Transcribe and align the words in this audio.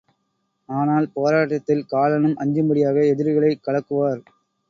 ஆனால் 0.69 1.07
போராட்டத்தில் 1.13 1.83
காலனும் 1.85 2.35
அஞ்சும்படியாக 2.35 3.05
எதிரிகளைக் 3.05 3.63
கலக்குவார். 3.63 4.21